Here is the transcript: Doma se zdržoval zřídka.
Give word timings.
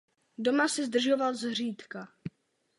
Doma 0.37 0.67
se 0.67 0.85
zdržoval 0.85 1.33
zřídka. 1.33 2.07